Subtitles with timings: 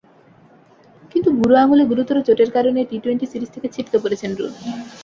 [1.11, 4.53] কিন্তু বুড়ো আঙুলে গুরুতর চোটের কারণে টি-টোয়েন্টি সিরিজ থেকে ছিটকে পড়েছেন রুট।